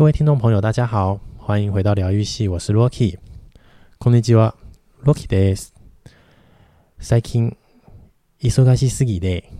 [0.00, 3.18] 各位听众朋友，大家好，欢迎回到疗愈系，我是 Rocky。
[3.98, 4.54] こんにちは
[5.04, 5.74] ，Rocky です。
[6.98, 7.54] 最近
[8.40, 9.52] 忙しすぎて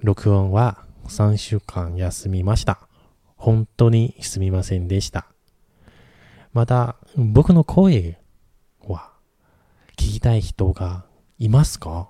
[0.00, 2.88] 录音は3周间休みました。
[3.36, 5.26] 本当にすみませんでした。
[6.54, 8.18] また仆の声
[8.80, 9.12] は
[9.98, 11.04] 闻きたい人が
[11.38, 12.08] いますか？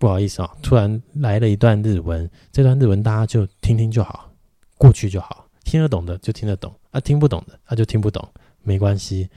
[0.00, 4.33] 不好意思啊，突然来了一段日文，这段日文大家就听听就好，
[4.76, 8.28] 过去就好，听得懂的就听得懂，啊，听不懂的那、啊、就听不懂，
[8.62, 9.28] 没关系，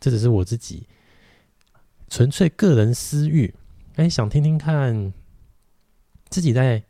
[0.00, 0.86] 这只是我自己
[2.08, 3.54] 纯粹个人私欲，
[3.96, 5.12] 哎，想听听看
[6.28, 6.82] 自己在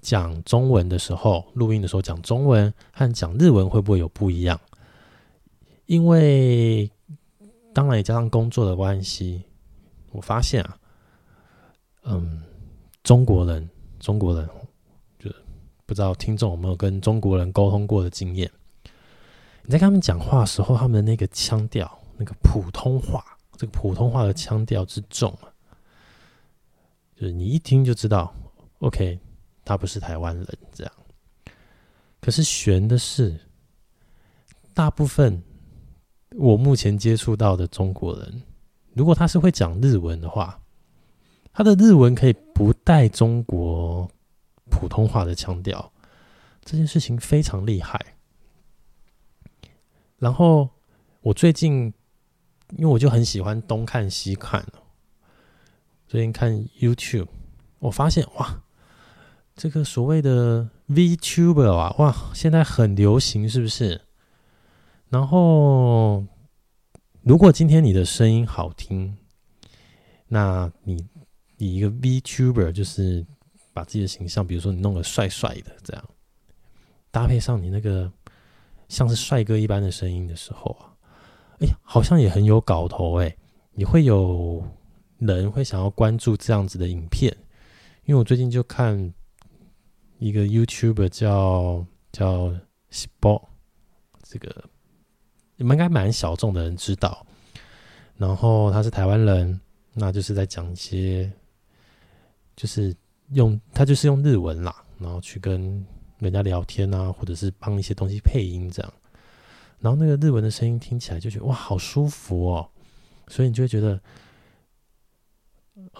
[0.00, 4.60] 讲中文的时候，录音的时候讲中文和讲日文会不会有不一样？
[5.86, 6.90] 因为
[7.72, 9.42] 当然也加上工作的关系，
[10.10, 10.78] 我发现啊，
[12.04, 12.42] 嗯。
[13.04, 14.48] 中国人，中国人
[15.86, 18.50] 不知道听众有没有跟中国人沟通过的经验。
[19.62, 23.24] 你在跟他们讲话的时候，他们的那个腔调，那个普通话，
[23.56, 25.46] 这个普通话的腔调之重啊，
[27.16, 28.34] 就是你一听就知道
[28.80, 29.18] ，OK，
[29.64, 30.92] 他不是台湾人这样。
[32.20, 33.38] 可是悬的是，
[34.74, 35.42] 大部分
[36.36, 38.42] 我目前接触到的中国人，
[38.94, 40.58] 如果他是会讲日文的话。
[41.54, 44.10] 他的日文可以不带中国
[44.70, 45.92] 普通话的腔调，
[46.64, 47.98] 这件事情非常厉害。
[50.18, 50.68] 然后
[51.20, 51.92] 我最近，
[52.76, 54.64] 因为我就很喜欢东看西看，
[56.06, 57.28] 最近看 YouTube，
[57.78, 58.62] 我发现哇，
[59.54, 64.00] 这个所谓的 VTuber 啊，哇，现在很流行，是不是？
[65.08, 66.24] 然后，
[67.22, 69.16] 如果今天你的声音好听，
[70.28, 71.08] 那你。
[71.58, 73.24] 你一个 VTuber 就是
[73.72, 76.04] 把自己的形象，比如说你弄得帅帅的这样，
[77.10, 78.10] 搭配上你那个
[78.88, 80.92] 像是帅哥一般的声音的时候啊，
[81.60, 83.36] 哎，好像也很有搞头哎，
[83.72, 84.62] 你会有
[85.18, 87.34] 人会想要关注这样子的影片，
[88.04, 89.12] 因为我最近就看
[90.18, 92.54] 一个 YouTuber 叫叫
[92.90, 93.42] Spot，
[94.22, 94.64] 这个
[95.56, 97.26] 你们应该蛮小众的人知道，
[98.16, 99.60] 然后他是台湾人，
[99.94, 101.32] 那就是在讲一些。
[102.54, 102.94] 就是
[103.34, 105.84] 用他就是用日文啦，然后去跟
[106.18, 108.92] 人家聊天啊，或者是帮一些东西配音这样，
[109.80, 112.70] 然后那个日文的声音听起来就觉得哇，好舒服哦，
[113.28, 114.00] 所以你就会觉得，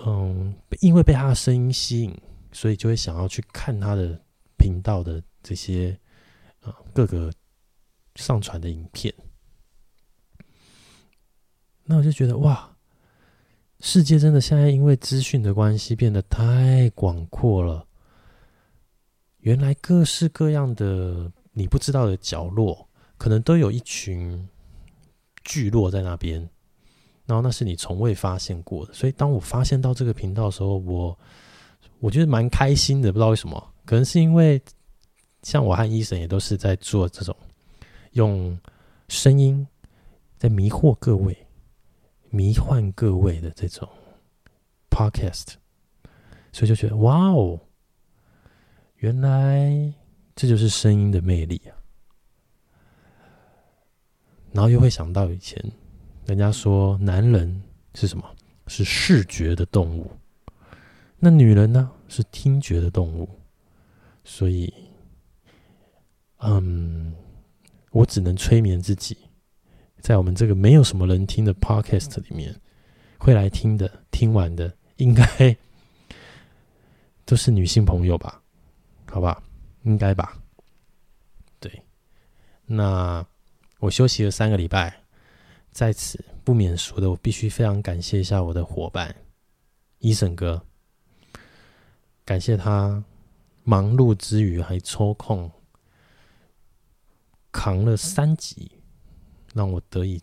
[0.05, 2.17] 嗯，因为被他的声音吸引，
[2.53, 4.21] 所以就会想要去看他的
[4.57, 5.99] 频道的这些
[6.61, 7.33] 啊各个
[8.17, 9.13] 上传的影片，
[11.85, 12.72] 那我就觉得哇。
[13.85, 17.85] 世界真的现在因为资讯的关系变得太广阔了。
[19.39, 22.89] 原来各式各样的你不知道的角落，
[23.19, 24.49] 可能都有一群
[25.43, 26.49] 聚落在那边，
[27.27, 28.95] 然后那是你从未发现过的。
[28.95, 31.19] 所以当我发现到这个频道的时候，我
[31.99, 33.11] 我觉得蛮开心的。
[33.13, 34.63] 不知道为什么，可能是因为
[35.43, 37.37] 像我和医生也都是在做这种
[38.13, 38.57] 用
[39.09, 39.67] 声音
[40.39, 41.37] 在迷惑各位。
[42.33, 43.87] 迷幻各位的这种
[44.91, 45.49] podcast，
[46.51, 47.61] 所以就觉得哇哦，
[48.97, 49.93] 原来
[50.35, 51.77] 这就是声音的魅力啊！
[54.51, 55.63] 然后又会想到以前
[56.25, 57.63] 人家说男人
[57.95, 58.25] 是什么？
[58.67, 60.11] 是视觉的动物，
[61.19, 61.91] 那女人呢？
[62.09, 63.29] 是听觉的动物。
[64.25, 64.73] 所以，
[66.39, 67.15] 嗯，
[67.91, 69.19] 我只能催眠自己。
[70.03, 72.55] 在我们这个没有什么人听的 podcast 里面，
[73.19, 75.57] 会来听的、听完的，应该
[77.25, 78.43] 都是女性朋友吧？
[79.07, 79.41] 好吧，
[79.85, 80.37] 应该吧？
[81.61, 81.71] 对，
[82.67, 83.25] 那
[83.79, 84.93] 我休息了三个礼拜，
[85.71, 89.15] 在此不免俗的，我必须非常感谢一下我的伙伴
[89.99, 90.61] 医生哥，
[92.25, 93.05] 感谢他
[93.63, 95.49] 忙碌之余还抽空
[97.53, 98.82] 扛了三集。
[99.53, 100.23] 让我得以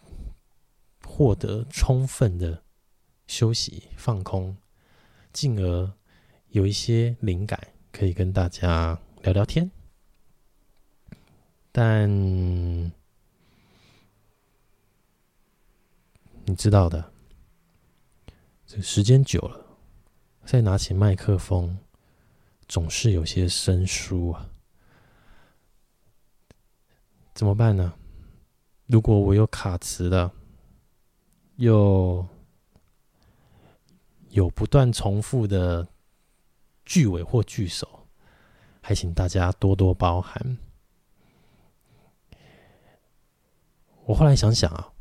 [1.03, 2.63] 获得充分的
[3.27, 4.57] 休息、放空，
[5.31, 5.93] 进而
[6.49, 7.59] 有一些灵感
[7.91, 9.69] 可以跟大家聊聊天。
[11.71, 12.09] 但
[16.45, 17.11] 你知道的，
[18.65, 19.77] 这时间久了，
[20.45, 21.77] 再拿起麦克风，
[22.67, 24.49] 总是有些生疏啊。
[27.35, 27.93] 怎么办呢？
[28.89, 30.33] 如果我有卡词了，
[31.57, 32.25] 又
[34.31, 35.87] 有不断重复的
[36.85, 38.07] 句尾或句首，
[38.81, 40.57] 还请大家多多包涵。
[44.05, 44.91] 我后来想想啊，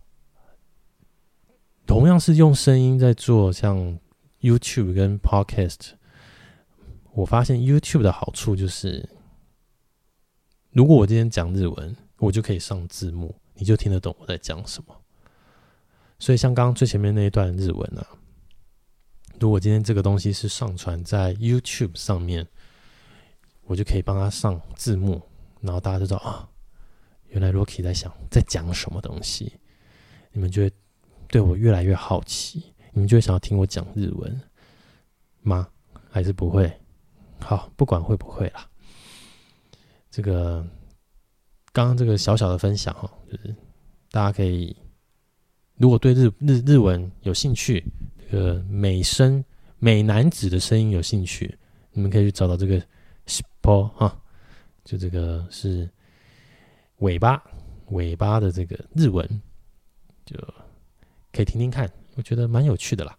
[1.86, 3.98] 同样是用声音在做像
[4.42, 5.92] YouTube 跟 Podcast，
[7.14, 9.08] 我发现 YouTube 的好处就是，
[10.72, 14.96] 如果我今天讲日文，我就可以上字幕，你就听得懂我在讲什么。
[16.18, 18.06] 所以像刚刚最前面那一段日文啊，
[19.38, 22.46] 如果今天这个东西是上传在 YouTube 上面，
[23.64, 25.20] 我就可以帮他上字幕，
[25.60, 26.48] 然后大家就知道啊。
[27.28, 29.52] 原来 Rocky 在想在讲什么东西，
[30.32, 30.72] 你们就会
[31.28, 34.40] 对我越来越好奇，你们就会想要听我讲日文
[35.42, 35.68] 吗？
[36.10, 36.72] 还是不会？
[37.38, 38.66] 好，不管会不会啦。
[40.10, 40.66] 这个
[41.78, 43.54] 刚刚这个小小的分享哈，就是
[44.10, 44.76] 大家可以
[45.76, 47.84] 如果对日日日文有兴趣，
[48.28, 49.44] 这个美声
[49.78, 51.56] 美男子的声音有兴趣，
[51.92, 52.82] 你们可以去找到这个
[53.26, 54.20] s p o 哈，
[54.84, 55.88] 就这个是。
[56.98, 57.40] 尾巴，
[57.90, 59.24] 尾巴的这个日文，
[60.26, 60.36] 就
[61.32, 63.16] 可以听听看，我觉得蛮有趣的啦。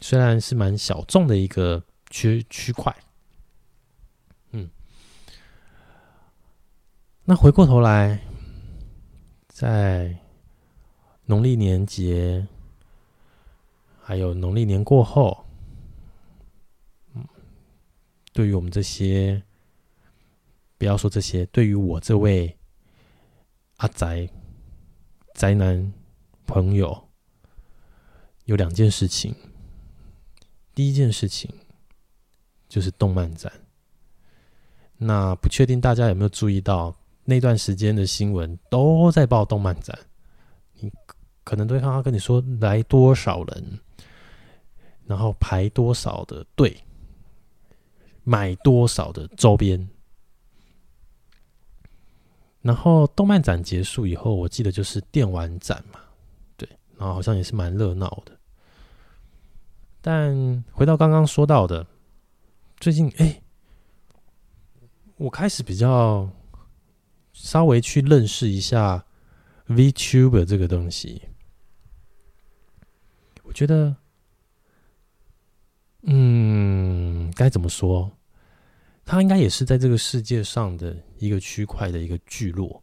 [0.00, 2.96] 虽然是蛮小众的一个区区块，
[7.30, 8.20] 那回过头来，
[9.46, 10.18] 在
[11.26, 12.44] 农历年节，
[14.02, 15.46] 还有农历年过后，
[18.32, 19.40] 对于我们这些，
[20.76, 22.56] 不要说这些，对于我这位。
[23.76, 24.28] 阿宅
[25.32, 25.92] 宅男
[26.48, 27.08] 朋友
[28.46, 29.32] 有两件事情。
[30.74, 31.48] 第一件事情
[32.68, 33.52] 就是动漫展。
[34.96, 36.92] 那不确定大家有没有注意到，
[37.24, 39.98] 那段时间的新闻都在报动漫展。
[40.74, 40.90] 你
[41.44, 43.78] 可能都会看到跟你说来多少人，
[45.04, 46.76] 然后排多少的队，
[48.24, 49.88] 买多少的周边。
[52.62, 55.98] 然后动漫展结束以后，我记得就是电玩展嘛，
[56.56, 58.38] 对，然后好像也是蛮热闹的。
[60.02, 61.86] 但回到刚刚说到的，
[62.78, 63.42] 最近哎，
[65.16, 66.28] 我开始比较
[67.42, 69.06] 稍微去认识一下
[69.66, 71.22] VTuber 这个东西，
[73.44, 73.96] 我觉得，
[76.02, 78.12] 嗯，该怎么说？
[79.06, 82.82] 它应该也是在这个世界上的一个区块的一个聚落，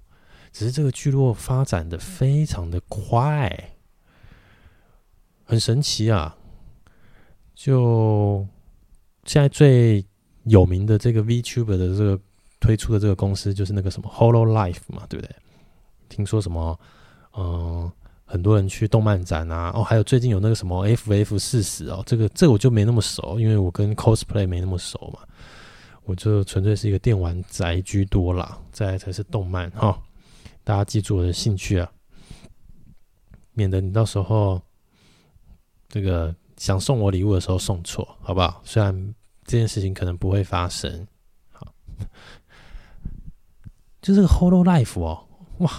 [0.51, 3.75] 只是这个聚落发展的非常的快，
[5.44, 6.36] 很神奇啊！
[7.53, 8.45] 就
[9.24, 10.03] 现在最
[10.45, 12.19] 有名的这个 VTuber 的这个
[12.59, 15.36] 推出的这个公司，就是那个什么 Holo Life 嘛，对不对？
[16.09, 16.80] 听说什么，
[17.38, 17.92] 嗯，
[18.25, 25.19] 很多人去动漫展啊，哦，还有最近有那个什么 FF 四十哦，这个这个我就没那么熟，因为我跟 cosplay 没那么熟嘛。
[26.06, 30.01] 我就纯粹是一个电玩宅居多啦，再来才是动漫哈。
[30.63, 31.92] 大家记住我的兴趣啊，
[33.51, 34.62] 免得你到时候
[35.89, 38.62] 这个想送我礼物的时候送错，好不好？
[38.63, 39.13] 虽然
[39.44, 41.06] 这件事情可能不会发生，
[44.07, 45.27] 就这个 Holo Life 哦，
[45.57, 45.69] 哇，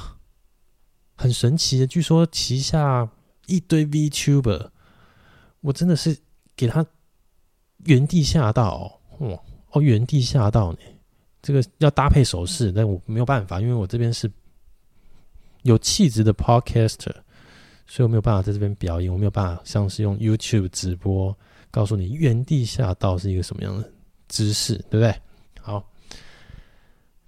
[1.15, 3.09] 很神奇的，据说旗下
[3.47, 4.69] 一堆 VTuber，
[5.63, 6.15] 我真的是
[6.55, 6.85] 给他
[7.87, 9.41] 原地吓到哦，哇！
[9.71, 10.79] 哦，原地吓到你，
[11.41, 14.31] 这个要搭配手势，但我没有办法，因为我这边是
[15.63, 17.15] 有气质的 podcaster，
[17.87, 21.35] 所以我没有办法在这边表演，我没有办法像是用 YouTube 直播
[21.71, 23.91] 告诉你原地吓到是一个什么样的
[24.29, 25.19] 姿势，对不对？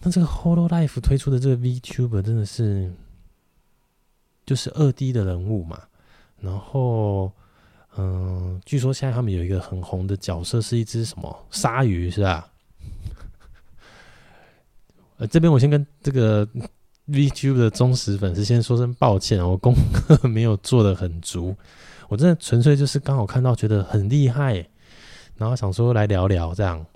[0.00, 2.92] 那这个 Holo Life 推出的这个 VTuber 真的是
[4.44, 5.82] 就是二 D 的人物嘛，
[6.40, 7.32] 然后。
[7.96, 12.48] 嗯，据说现在他们有一个很红的角色，是一只什么鲨鱼，是吧？
[15.18, 16.46] 呃，这边我先跟这个
[17.08, 21.54] VTuber 的忠实粉丝先说声抱歉，我功课 没有做得很足，
[22.08, 24.64] 我真的纯粹就是刚好看到觉得很厉害，
[25.34, 26.86] 然后想说来聊聊这样，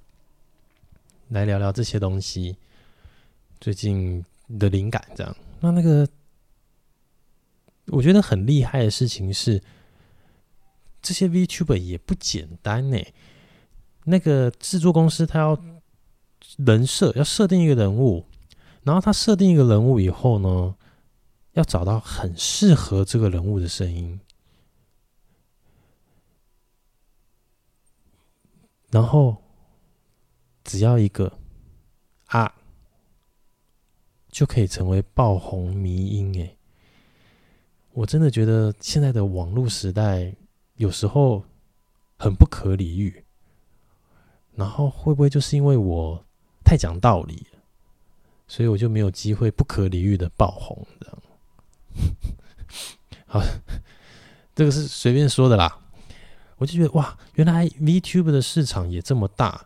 [1.31, 2.57] 来聊聊这些东西，
[3.65, 4.23] 最近
[4.59, 5.35] 的灵感这样。
[5.59, 6.07] 那那个
[7.87, 9.63] 我觉得很厉害的事情是。
[11.01, 12.99] 这些 VTuber 也不简单呢。
[14.05, 15.63] 那个制作公司他要
[16.57, 18.25] 人设，要设定一个人物，
[18.83, 20.75] 然后他设定一个人物以后呢，
[21.53, 24.19] 要找到很适合这个人物的声音，
[28.91, 29.37] 然后
[30.65, 31.31] 只要一个
[32.29, 32.55] 啊，
[34.35, 36.57] 就可以成为爆红迷因哎！
[37.93, 40.35] 我真的觉得现在的网络时代。
[40.77, 41.45] 有时候
[42.19, 43.25] 很不可理喻，
[44.57, 46.21] 然后会不会就是因为我
[46.65, 47.47] 太讲道理，
[48.49, 51.23] 所以我就没有机会不可理喻的爆红，这样。
[53.27, 53.41] 好，
[54.53, 55.79] 这个是随便说的啦。
[56.57, 59.65] 我就觉得哇，原来 VTube 的市场也这么大，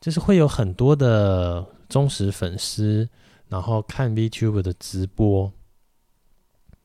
[0.00, 3.08] 就是会有很多的忠实粉丝，
[3.52, 5.52] 然后看 VTuber 的直播。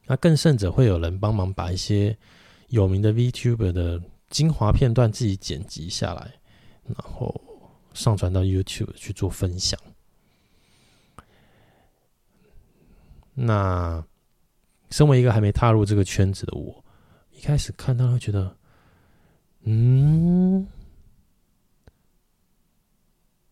[0.06, 2.18] 那更甚者，会有人帮忙把一些
[2.68, 6.34] 有名的 VTuber 的精华片段自己剪辑下来，
[6.84, 7.34] 然后
[7.94, 9.80] 上传到 YouTube 去做分享。
[13.34, 14.04] 那
[14.90, 16.84] 身为一个还没踏入这个圈子的我，
[17.32, 18.58] 一开始看到会觉得，
[19.62, 20.68] 嗯，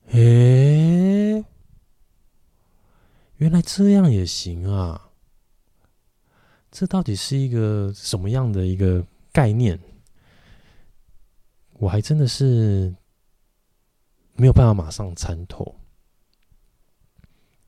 [0.08, 1.15] 诶，
[3.38, 5.10] 原来这样也行啊。
[6.72, 9.80] 这到底是一个什么样的一个概念？
[11.74, 12.94] 我还真的是
[14.36, 15.76] 没有办法马上参透。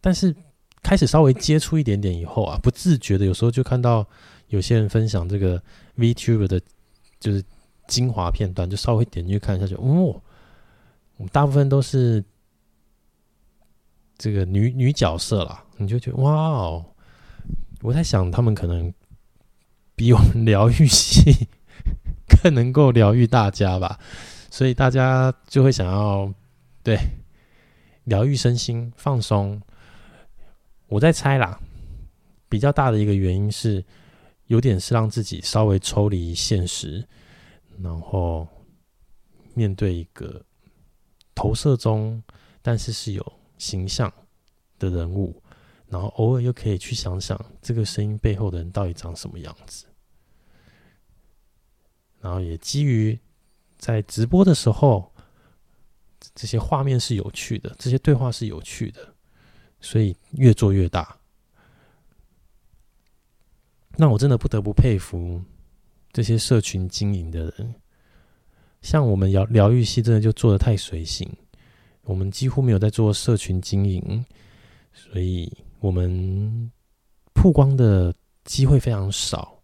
[0.02, 0.36] 但是
[0.84, 4.06] 开始稍微接触一点点以后啊，不自觉的有时候就看到
[4.48, 5.62] 有些人分享这个
[5.98, 6.62] VTuber 的，
[7.20, 7.44] 就是
[7.88, 10.22] 精华片段，就稍微点进去看一下，就哦，
[11.18, 12.24] 我们大部分都是
[14.18, 16.86] 这个女女角色啦，你就觉得哇哦。
[17.82, 18.92] 我在想，他们可能
[19.96, 21.48] 比我们疗愈系
[22.28, 24.00] 更能够疗愈大家吧，
[24.50, 26.34] 所以大家就会想要
[26.82, 26.98] 对
[28.06, 29.62] 疗愈身心、放松。
[30.88, 31.60] 我在猜啦，
[32.50, 33.86] 比较大的一个原因是，
[34.48, 37.08] 有点是让自己稍微抽离现实，
[37.80, 38.48] 然后
[39.54, 40.44] 面对一个
[41.36, 42.24] 投射中，
[42.64, 44.12] 但是是有形象
[44.80, 45.42] 的人物。
[45.90, 49.86] 然后偶尔又可以去想想这个声音背后的人到底长什么样子，
[52.20, 53.18] 然后也基于
[53.78, 55.10] 在直播的时候，
[56.36, 59.16] 这些画面是有趣的，这些对话是有趣的，
[59.80, 61.18] 所以越做越大。
[63.96, 65.42] 那我真的不得不佩服
[66.12, 67.76] 这些社群经营的人，
[68.82, 71.34] 像我们疗疗愈系真的就做的太随性，
[72.08, 74.26] 我们几乎没有在做社群经营，
[74.92, 75.56] 所以。
[75.80, 76.72] 我们
[77.36, 78.12] 曝光的
[78.44, 79.62] 机会非常少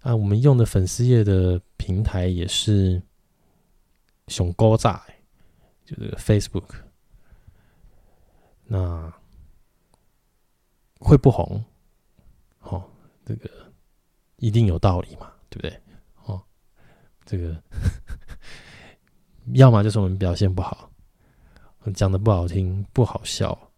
[0.00, 3.02] 啊，我们用的粉丝页的平台也是
[4.28, 5.02] 熊高炸，
[5.82, 6.66] 就这个 Facebook，
[8.66, 9.10] 那
[11.00, 11.64] 会不红？
[12.60, 12.84] 哦，
[13.24, 13.50] 这个
[14.36, 15.80] 一定有道理嘛，对不对？
[16.26, 16.42] 哦，
[17.24, 17.60] 这个
[19.56, 20.90] 要么就是我们表现不好，
[21.92, 23.70] 讲的不好听，不好笑，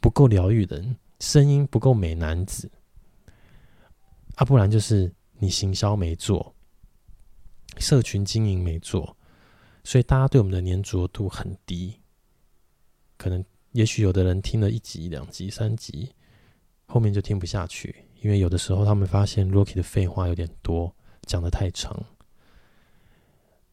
[0.00, 0.96] 不够疗愈人。
[1.20, 2.70] 声音不够美男子，
[4.36, 6.54] 啊，不然就是你行销没做，
[7.78, 9.16] 社群经营没做，
[9.82, 12.00] 所以大家对我们的黏着度很低。
[13.16, 16.14] 可能也许有的人听了一集、两集、三集，
[16.86, 22.00] 后面就听不下去，因为有的时候他们发现 Rocky 的废话有点多，讲得太长。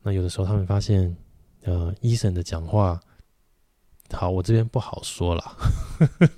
[0.01, 1.15] 那有的时候他们发现，
[1.61, 2.99] 呃，Eason 的讲话，
[4.11, 5.57] 好，我这边不好说了。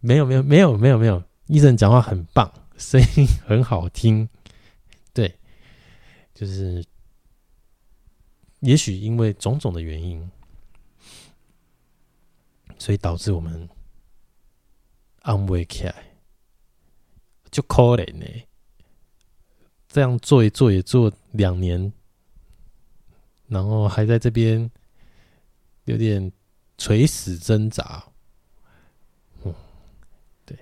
[0.00, 4.28] 没有没有没有没有没有，医生讲话很棒，声音很好听，
[5.12, 5.36] 对，
[6.32, 6.84] 就是，
[8.60, 10.30] 也许因为种种的原因，
[12.78, 13.68] 所以导致我们
[15.22, 15.94] 安慰起来
[17.50, 18.24] 就可怜呢。
[19.88, 21.92] 这样做一做也做两年，
[23.48, 24.70] 然后还在这边
[25.88, 26.30] 有点
[26.76, 28.04] 垂死挣扎。
[29.44, 29.54] 嗯，
[30.44, 30.56] 对。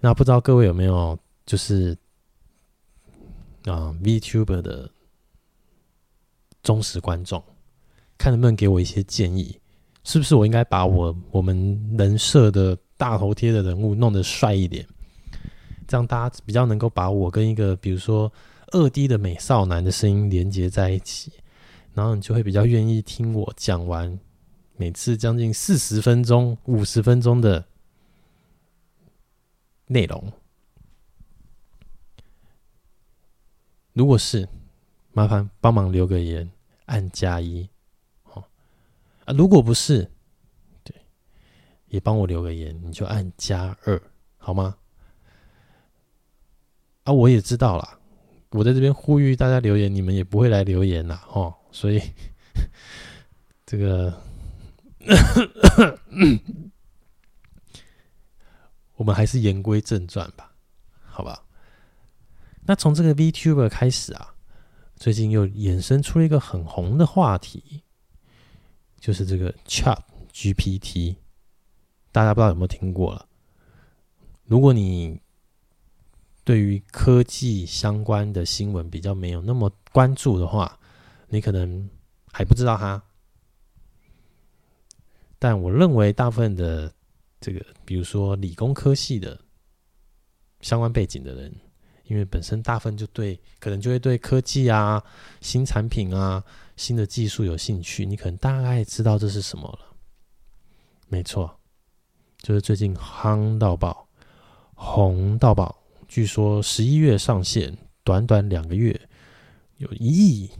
[0.00, 1.96] 那不知道各位有没有就是
[3.64, 4.88] 啊、VTuber 的
[6.62, 7.42] 忠实观众，
[8.16, 9.58] 看能不能给我一些建议，
[10.04, 14.86] 是不是我应该把我我们人设的大头贴的人物弄得帅一点，
[15.88, 18.32] 这样大家比较能够把我跟一个比如说
[18.72, 21.32] 二 D 的美少男的声音连接在一起，
[21.96, 24.20] 然后你就会比较愿意听我讲完
[24.76, 27.64] 每次将近四十分钟、五十分钟的。
[29.88, 30.32] 内容，
[33.92, 34.48] 如果是，
[35.12, 36.50] 麻烦帮忙留个言，
[36.86, 37.68] 按加一，
[38.24, 38.42] 哦，
[39.24, 40.10] 啊，如果不是，
[40.82, 40.92] 对，
[41.86, 44.02] 也帮我留个言，你就按加二，
[44.38, 44.76] 好吗？
[47.04, 48.00] 啊，我也知道啦，
[48.50, 52.00] 我在这边呼吁大家留言，你们也不会来留言啦，哦，所以
[53.66, 54.22] 这个。
[58.96, 60.52] 我们还是言归正传吧，
[61.04, 61.44] 好吧？
[62.64, 64.34] 那从这个 VTuber 开始啊，
[64.96, 67.84] 最近又衍生出了一个很红的话题，
[68.98, 69.98] 就是这个 Chat
[70.32, 71.16] GPT，
[72.10, 73.28] 大家不知道有没有听过了？
[74.44, 75.20] 如果你
[76.46, 80.78] 对于科技相关的新闻比较没有那么关注的话，
[81.26, 81.90] 你可能
[82.32, 83.02] 还不知道它。
[85.40, 86.94] 但我认为大部分的
[87.40, 89.36] 这个，比如说理工科系的
[90.60, 91.52] 相关背景的人，
[92.04, 95.02] 因为本身大部分就对，可能就会对科技啊、
[95.40, 96.44] 新产品啊、
[96.76, 99.96] 新的技术有兴趣，你可能大概知道这是什么了。
[101.08, 101.58] 没错，
[102.38, 104.08] 就是最近夯到爆、
[104.74, 105.75] 红到爆，
[106.08, 109.08] 据说十一月上线，短短两个月
[109.76, 110.50] 有一亿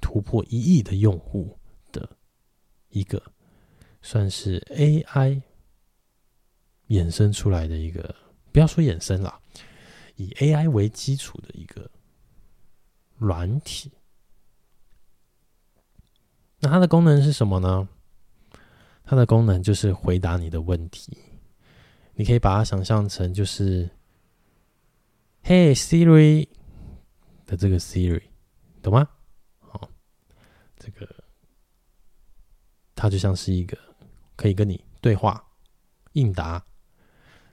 [0.00, 1.58] 突破一亿的用户
[1.90, 2.08] 的
[2.88, 3.22] 一个。
[4.04, 5.40] 算是 AI
[6.88, 8.12] 衍生出来的一个，
[8.50, 9.40] 不要说衍生啦，
[10.16, 11.88] 以 AI 为基础的一个
[13.14, 13.92] 软体。
[16.58, 17.88] 那它的功能是什么呢？
[19.04, 21.16] 它的功能就是回答你的问题。
[22.14, 23.88] 你可以把它想象成就是
[25.44, 26.48] ，Hey Siri
[27.46, 28.22] 的这个 Siri，
[28.82, 29.08] 懂吗？
[29.58, 29.88] 好，
[30.76, 31.08] 这个
[32.94, 33.78] 它就像是一个。
[34.34, 35.44] 可以跟你对话、
[36.14, 36.64] 应答、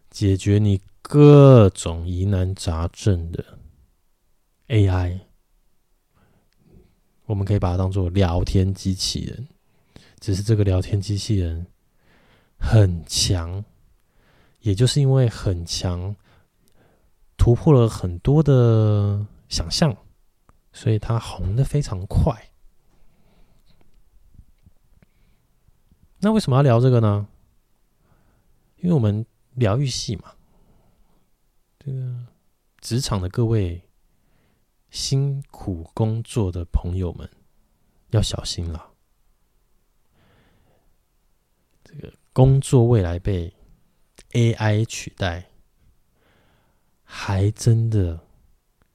[0.10, 3.60] 解决你各种疑难杂症的
[4.69, 5.19] AI，
[7.25, 9.48] 我们可以把它当做聊天机器人。
[10.19, 11.67] 只是这个聊天机器人
[12.58, 13.63] 很强，
[14.62, 16.15] 也就是因为很强，
[17.39, 19.96] 突破了很多的想象，
[20.74, 22.51] 所以它红的非常快。
[26.19, 27.29] 那为什么要聊这个呢？
[28.75, 30.36] 因为我们疗愈系嘛，
[31.79, 32.27] 这个
[32.79, 33.81] 职场的各位
[34.89, 37.29] 辛苦工作的朋友们
[38.10, 38.91] 要小心了。
[41.84, 43.53] 这个工作未来被
[44.31, 45.49] AI 取代，
[47.11, 48.19] 还真的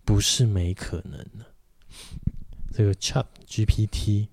[0.05, 1.45] 不是没可能的。
[2.73, 4.29] 这个 ChatGPT。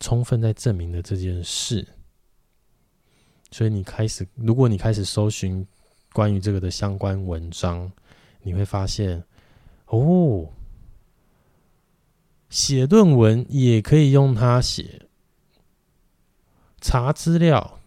[0.00, 1.86] 充分在证明了这件事，
[3.50, 5.66] 所以你开始，如果你开始搜寻
[6.12, 7.90] 关于这个的相关文章，
[8.42, 9.24] 你会发现，
[9.86, 10.52] 哦，
[12.50, 15.06] 写论文也可以用它写，
[16.82, 17.80] 查资料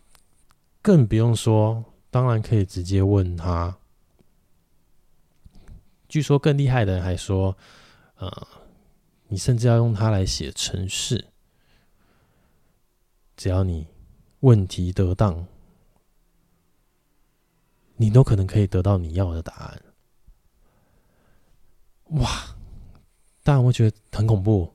[0.81, 3.77] 更不用说，当然可以直接问他。
[6.17, 7.55] 据说更厉害的人还说，
[8.15, 8.47] 呃，
[9.27, 11.27] 你甚至要用它来写程式。
[13.35, 13.85] 只要你
[14.39, 15.45] 问题得当，
[17.97, 19.83] 你都可能可以得到你要的答案。
[22.05, 22.55] 哇！
[23.43, 24.73] 当然我觉得很恐怖。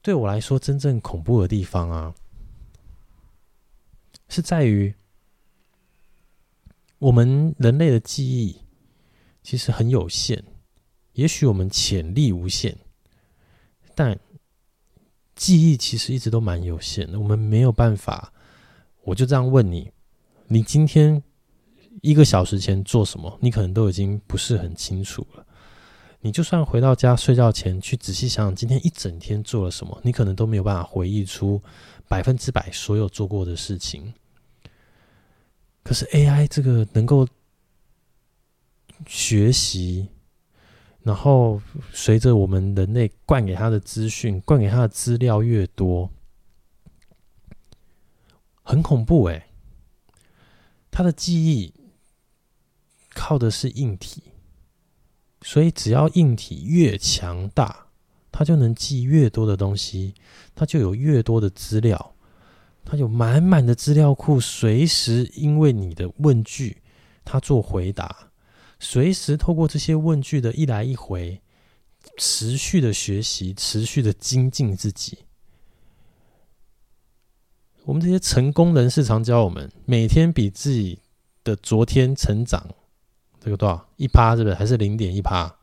[0.00, 2.12] 对我来说，真正恐怖的地方啊，
[4.28, 4.92] 是在于
[6.98, 8.61] 我们人类的记忆
[9.42, 10.42] 其实很有限。
[11.12, 12.76] 也许我们潜力无限，
[13.94, 14.18] 但
[15.36, 18.32] 记忆其实一直都蛮有限的，我们没有办法。
[19.04, 19.90] 我就这样问你：
[20.46, 21.22] 你今天
[22.00, 23.38] 一个小时前做什么？
[23.40, 25.44] 你可能都已经不是很清楚了。
[26.20, 31.60] 你就算回到家睡觉前去仔细想想今天一整天做了什么，你可能都没有办法回忆出
[32.08, 34.14] 百分之百所有做过的事情。
[35.82, 37.26] 可是 AI 这个能够
[39.06, 40.08] 学习。
[41.02, 41.60] 然后，
[41.92, 46.08] 随着我们人类灌给他的资讯、灌给他的资料越多，
[48.62, 49.48] 很恐怖哎！
[50.92, 51.74] 他的记忆
[53.12, 54.22] 靠的是硬体，
[55.40, 57.88] 所以只要硬体越强大，
[58.30, 60.14] 他就能记越多的东西，
[60.54, 62.14] 他就有越多的资料，
[62.84, 66.80] 他有满满的资料库，随时因为你的问句，
[67.24, 68.28] 他做回答。
[68.82, 71.40] 随时透过这些问句的一来一回，
[72.18, 75.18] 持续的学习，持续的精进自己。
[77.84, 80.98] 我们这些成功人士常教我们，每天比自己
[81.44, 82.68] 的昨天成长，
[83.38, 84.54] 这个多少一趴，是不是？
[84.56, 85.54] 还是零点一趴？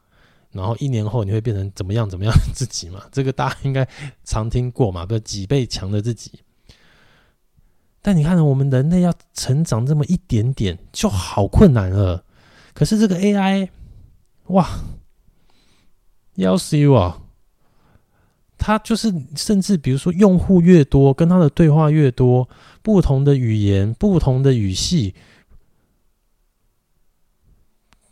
[0.52, 2.10] 然后一年后你会变成怎么样？
[2.10, 3.04] 怎么样自己嘛？
[3.12, 3.86] 这个大家应该
[4.24, 5.06] 常听过嘛？
[5.06, 6.40] 不是几倍强的自己。
[8.02, 12.24] 但你看，我们人类要成长这么一点点，就好困难了。
[12.80, 13.68] 可是这个 AI，
[14.46, 14.80] 哇，
[16.36, 17.22] 要死我！
[18.58, 22.48] 它就是，甚至比如说，用户越多，跟他的对话越多，
[22.82, 25.14] 不同的语言、不同的语系，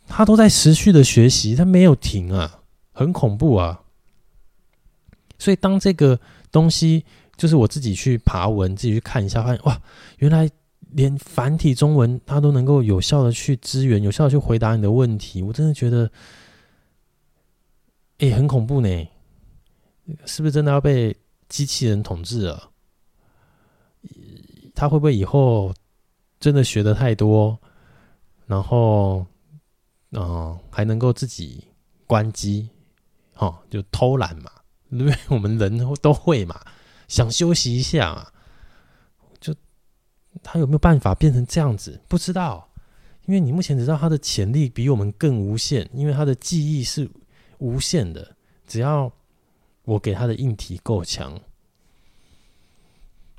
[0.06, 2.60] 它都在持续的学习，它没有停啊，
[2.92, 3.80] 很恐怖啊！
[5.38, 6.20] 所以当这个
[6.52, 7.06] 东西
[7.38, 9.80] 就是我自己去爬文，自己去看一下，发现哇，
[10.18, 10.50] 原来
[10.90, 16.10] 连繁体中文它都能够有效的去支援，有效的去回答你的问题，我真的觉得，
[18.18, 19.08] 哎，很恐怖呢，
[20.24, 21.16] 是不是真的要被
[21.48, 22.70] 机器人统治了？
[24.74, 25.74] 他会不会以后
[26.38, 27.58] 真的学的太多，
[28.46, 29.26] 然后，
[30.12, 31.64] 嗯、还能够自己
[32.06, 32.70] 关机，
[33.34, 34.50] 哦，就偷懒嘛？
[34.90, 36.58] 因 为我们人都会嘛，
[37.08, 38.26] 想休息一下嘛，
[40.42, 42.00] 他有没有办法变成这样子？
[42.08, 42.70] 不知道，
[43.26, 47.10] 因为你目前只知道他的潜力比我们更无限，因为他的记忆是
[47.58, 48.36] 无限的，
[48.66, 49.12] 只要
[49.84, 51.40] 我给他的硬体够强，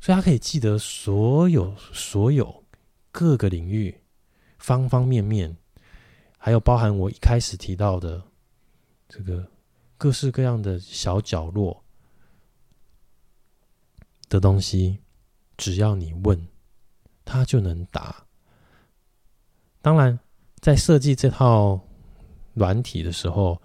[0.01, 2.63] 所以他可以记得所有所有
[3.11, 4.01] 各个领域
[4.57, 5.57] 方方面面，
[6.37, 8.23] 还有包含我一开始提到的
[9.07, 9.47] 这个。
[10.01, 11.83] 各式各样的小角落
[14.29, 14.99] 的东西，
[15.57, 16.47] 只要你问，
[17.29, 18.15] 他就能答。
[19.81, 20.19] 当然，
[20.59, 21.79] 在设计这套
[22.55, 23.61] 软体的时候，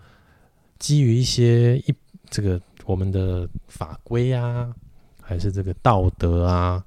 [0.79, 1.94] 基于一些一
[2.29, 4.72] 这个我们的法规啊，
[5.20, 6.85] 还是这个道德啊，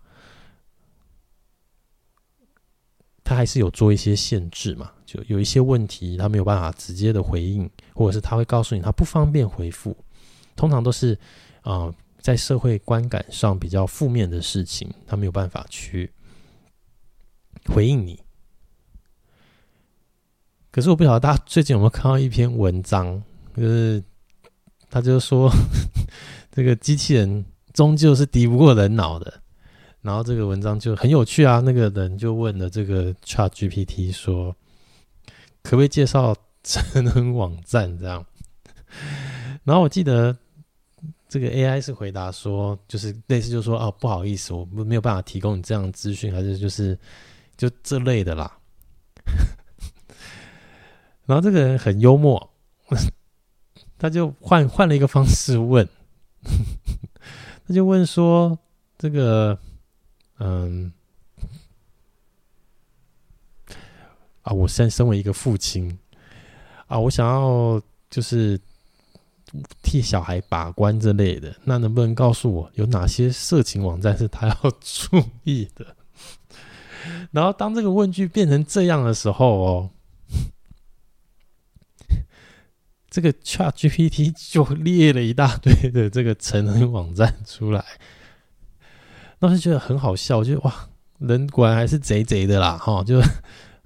[3.23, 4.91] 他还是有做一些限制嘛。
[5.05, 9.95] 就有一些问题，他没有办法直接的回应，或者是他会告诉你他不方便回复。
[10.55, 11.17] 通常都是
[11.61, 16.11] 啊、在社会观感上比较负面的事情，他没有办法去
[17.73, 18.19] 回应你。
[20.71, 23.21] 可是我不晓得大家最近有没有看到一篇文章，
[23.55, 24.03] 就是
[24.89, 25.51] 他就说
[26.51, 29.41] 这个机器人终究是敌不过人脑的。
[30.01, 34.55] 然后这个文章就很有趣啊，那个人就问了这个 ChatGPT 说。
[35.63, 38.25] 可不可以介绍成人网站这样？
[39.65, 40.33] 然后我记得
[41.27, 46.97] 这个 AI 是回答说，就是类似就说哦，不好意思，我们没有办法提供你这样的资讯，还是就是
[47.57, 48.59] 就这类的啦。
[51.25, 52.53] 然后这个人很幽默，
[53.99, 55.85] 他就换换了一个方式问，
[57.67, 58.57] 他就问说
[58.97, 59.59] 这个
[60.39, 60.93] 嗯。
[64.43, 65.99] 啊，我现在身为一个父亲
[66.87, 68.57] 啊，我想要就是
[69.83, 75.96] 替小孩把关之类的，那能不能告诉我有哪些色情网站是他要注意的？
[77.31, 79.89] 然后当这个问句变成这样的时候哦，
[83.09, 87.83] 这个 ChatGPT 就列了一大堆的这个成人网站出来，
[89.39, 90.89] 那我就觉得很好笑，我觉得哇，
[91.19, 93.21] 人果然还是贼贼的啦，哈，就。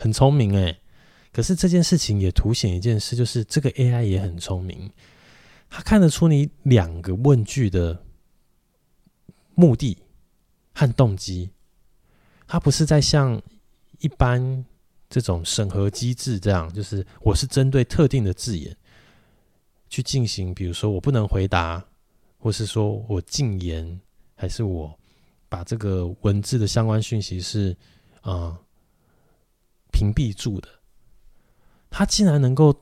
[0.03, 0.79] 很聪明哎，
[1.31, 4.89] 可是这件事情也凸显一件事，就是这个 AI 也很聪明，
[5.69, 8.03] 他看得出你两个问句的
[9.53, 9.99] 目的
[10.73, 11.51] 和动机，
[12.51, 13.41] 他不是在像
[13.99, 14.65] 一般
[15.09, 18.75] 这种审核机制这样，就是我是针对特定的字眼
[19.87, 21.81] 去进行，比如说我不能回答，
[22.37, 23.97] 或是说我禁言，
[24.35, 24.93] 还是我
[25.47, 27.73] 把这个文字的相关讯息是
[28.19, 28.59] 啊。
[29.93, 30.67] 屏蔽住的，
[31.89, 32.75] 他竟然能够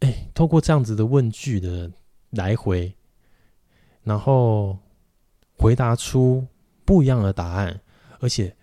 [0.00, 1.90] 哎，透过这样子的问句的
[2.30, 2.94] 来回，
[4.02, 4.78] 然后
[5.56, 6.46] 回答出
[6.84, 7.80] 不一样的答案，
[8.18, 8.54] 而且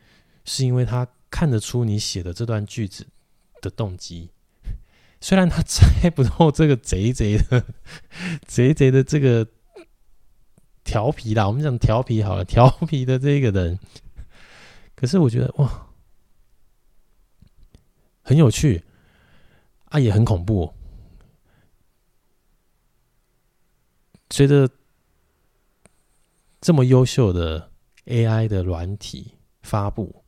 [0.53, 3.07] 是因为他看得出你写的这段句子
[3.61, 4.31] 的动机。
[5.21, 7.63] 虽然他猜不透这个贼贼的
[8.45, 9.47] 贼贼的这个
[10.83, 13.79] 调皮啦，我们讲调皮好了， 调皮的这个人，
[14.93, 15.87] 可是我觉得哇。
[18.23, 18.83] 很有趣
[19.85, 20.73] 啊，也很恐怖。
[24.29, 24.69] 随着
[26.59, 27.71] 这么优秀的
[28.05, 30.20] AI 的软体发布，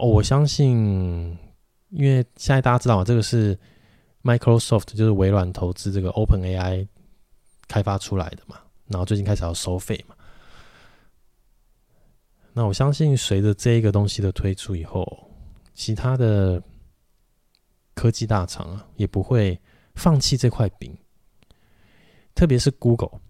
[0.00, 1.36] 哦，我相信，
[1.90, 3.58] 因为现在大家知道这个是
[4.22, 6.88] Microsoft，就是微软投资这个 OpenAI
[7.68, 10.16] 开发出来的嘛，然后最近开始要收费嘛。
[12.54, 15.30] 那我相信，随着这一个东西的推出以后，
[15.74, 16.62] 其他的
[17.94, 19.60] 科技大厂啊，也不会
[19.96, 20.96] 放弃这块饼。
[22.34, 23.20] 特别是 Google，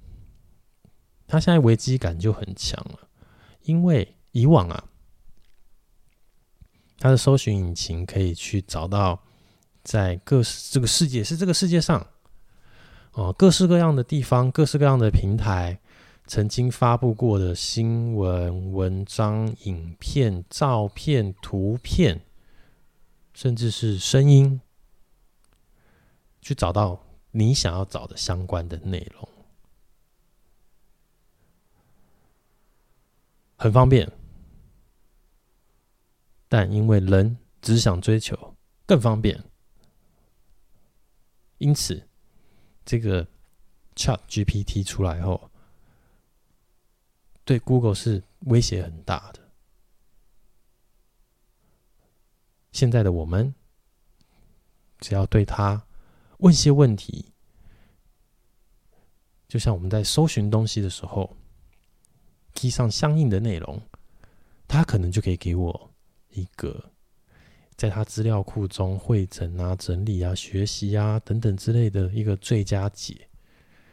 [1.26, 3.08] 它现在危机感就很强了，
[3.62, 4.84] 因为以往啊，
[7.00, 9.18] 它的搜寻引擎可以去找到
[9.82, 12.06] 在各这个世界是这个世界上
[13.12, 15.80] 哦各式各样的地方各式各样的平台
[16.26, 22.20] 曾经发布过的新闻文章影片照片图片
[23.32, 24.60] 甚至是声音
[26.42, 29.26] 去找到你想要找的相关的内容。
[33.56, 34.19] 很方便。
[36.50, 39.42] 但因为人只想追求更方便，
[41.58, 42.06] 因此
[42.84, 43.24] 这个
[43.94, 45.50] ChatGPT 出来后，
[47.44, 49.40] 对 Google 是威胁很大的。
[52.72, 53.54] 现在的我们，
[54.98, 55.86] 只要对他
[56.38, 57.32] 问些问题，
[59.46, 61.36] 就像我们在搜寻东西的时候。
[62.52, 63.80] 贴上相应的内容，
[64.66, 65.89] 他可能就可以给我
[66.32, 66.84] 一个
[67.76, 73.28] 在他资料库中汇整啊、整理啊、学习啊等等之类的一个最佳解，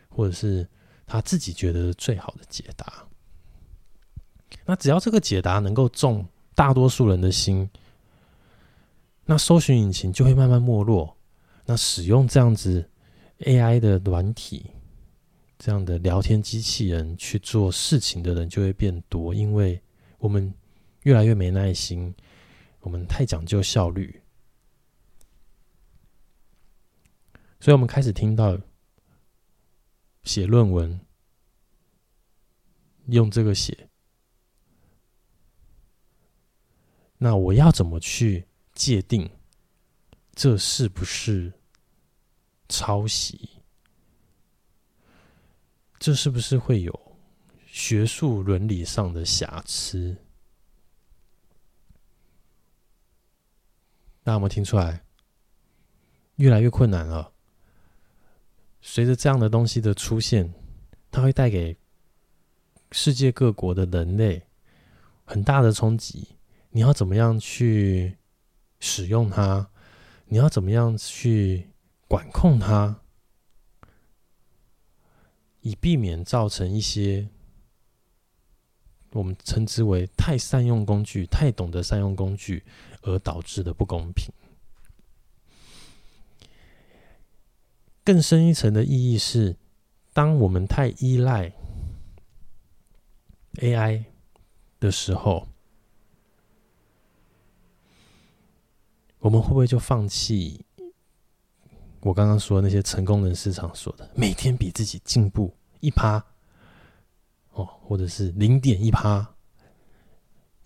[0.10, 0.68] 或者是
[1.06, 3.08] 他自己觉得最好的解答。
[4.66, 7.70] 那只要这个解答能够中大多数人的心，
[9.26, 11.16] 那搜寻引擎就会慢慢没落。
[11.66, 12.90] 那使用这样子
[13.40, 14.72] AI 的软体。
[15.60, 19.82] 这样的聊天机器人去做事情的人就会变多，因为
[20.20, 20.54] 我们
[21.08, 22.14] 越来越没耐心，
[22.82, 24.22] 我们太讲究效率，
[27.62, 28.60] 所以我们开始听到
[30.26, 31.00] 写论文
[33.06, 33.90] 用这个写，
[37.18, 39.30] 那我要怎么去界定
[40.34, 41.54] 这是不是
[42.68, 43.50] 抄袭？
[45.98, 47.18] 这是不是会有
[47.66, 50.14] 学术伦理上的瑕疵？
[54.28, 55.06] 大家有没有听出来？
[56.36, 57.32] 越来越困难了。
[58.82, 60.54] 随着这样的东西的出现，
[61.10, 61.78] 它会带给
[62.92, 64.46] 世界各国的人类
[65.24, 66.36] 很大的冲击。
[66.72, 68.18] 你要怎么样去
[68.82, 69.70] 使用它？
[70.26, 71.70] 你要怎么样去
[72.10, 73.00] 管控它？
[75.62, 77.30] 以避免造成一些
[79.12, 82.66] 我们称之为太善用工具、太懂得善用工具
[83.08, 84.32] 而导致的不公平。
[88.04, 89.56] 更深一层的意义是，
[90.14, 91.52] 当我们太依赖
[93.56, 94.06] AI
[94.80, 95.48] 的时候，
[99.20, 100.64] 我们会不会就放弃？
[102.02, 106.24] 我刚刚说那些成功人士常说的，每天比自己进步一趴，
[107.52, 109.36] 哦，或者是零点一趴，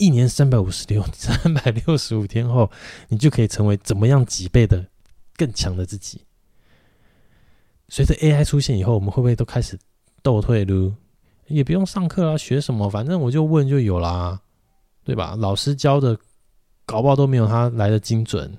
[0.01, 2.71] 一年三百五十六、 三百六十五天后，
[3.09, 4.83] 你就可以成为怎么样几倍的
[5.37, 6.25] 更强的自己。
[7.87, 9.77] 随着 AI 出现以后，我们会不会都开始
[10.23, 10.91] 倒退噜？
[11.45, 12.89] 也不用上课啊，学什么？
[12.89, 14.41] 反正我就问就有啦，
[15.03, 15.35] 对吧？
[15.37, 16.17] 老师教的
[16.87, 18.57] 搞不好都没有他来的精准。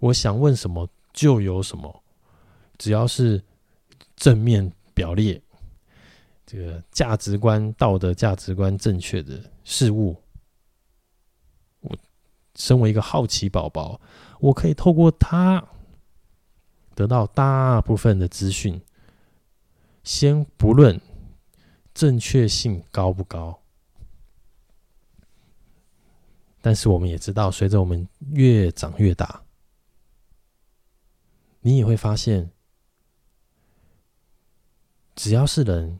[0.00, 2.04] 我想问什么就有什么，
[2.76, 3.42] 只要是
[4.14, 5.40] 正面表列，
[6.50, 10.16] 这个价值观、道德价值观正确的事物，
[11.80, 11.94] 我
[12.54, 14.00] 身为一个好奇宝宝，
[14.40, 15.62] 我可以透过它
[16.94, 18.80] 得到大部分的资讯。
[20.02, 20.98] 先不论
[21.92, 23.60] 正确性高不高，
[26.62, 29.42] 但是我们也知道，随着我们越长越大。
[31.60, 32.50] 你也会发现，
[35.14, 35.98] 只要是人，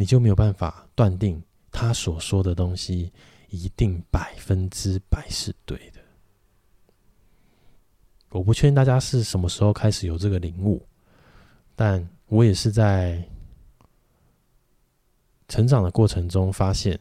[0.00, 3.12] 你就没有办法断定他所说的东西
[3.48, 6.00] 一定百分之百是对的。
[8.28, 10.86] 我不确定大家是什么时候开始有这个领悟，
[11.74, 13.20] 但我也是在
[15.48, 16.96] 成长的过程中发现，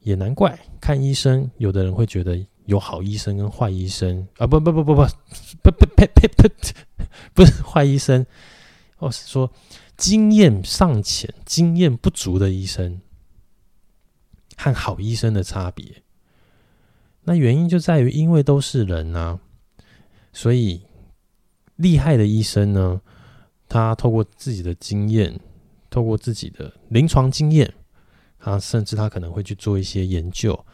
[0.00, 2.44] 也难怪看医生，有的人会觉得。
[2.66, 5.04] 有好医生跟坏医生啊，不不不不不
[5.64, 6.48] 不不呸呸呸，
[7.34, 8.24] 不是坏医生，
[8.98, 9.50] 我是说
[9.96, 13.00] 经验尚浅、经验不足的医生
[14.56, 16.02] 和好医生的差别。
[17.24, 19.38] 那原因就在于，因为都是人啊，
[20.32, 20.84] 所以
[21.76, 23.00] 厉害的医生呢，
[23.68, 25.38] 他透过自己的经验，
[25.88, 27.72] 透过自己的临床经验，
[28.38, 30.66] 他甚至他可能会去做一些研究、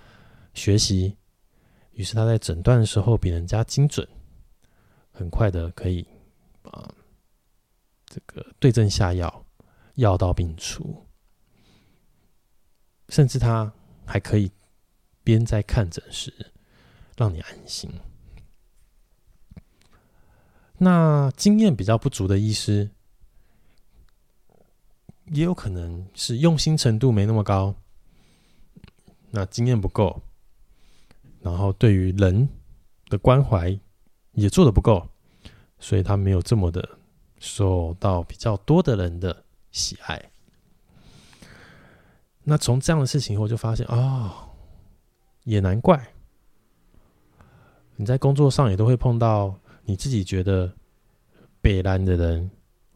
[0.54, 1.16] 学习。
[1.92, 4.08] 于是他在诊断的时候比人家精准，
[5.10, 6.06] 很快的可以
[6.62, 6.88] 啊，
[8.08, 9.44] 这个对症下药，
[9.94, 11.06] 药到病除。
[13.08, 13.72] 甚至他
[14.04, 14.50] 还可以
[15.24, 16.52] 边在看诊时
[17.16, 17.90] 让你安心。
[20.76, 22.90] 那经验比较不足的医师，
[25.26, 27.74] 也有可能是用心程度没那么高，
[29.30, 30.22] 那经验不够。
[31.40, 32.48] 然后对于人
[33.06, 33.78] 的关怀
[34.32, 35.08] 也做得不够，
[35.78, 36.97] 所以他没有这么的
[37.40, 40.30] 受到比较多的人的喜爱。
[42.42, 44.48] 那从这样的事情以后，就发现啊、
[45.44, 46.14] 也难怪。
[47.96, 50.72] 你在工作上也都会碰到你自己觉得
[51.60, 52.50] 北烂的人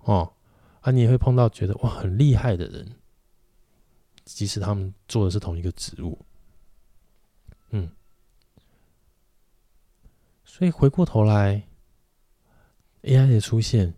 [0.05, 0.33] 哦，
[0.81, 2.89] 啊，你也会碰到觉得哇很厉害的人，
[4.25, 6.25] 即使他们做的是同一个职务，
[7.71, 7.91] 嗯，
[10.45, 11.67] 所以回过头来
[13.03, 13.93] ，AI 的出现，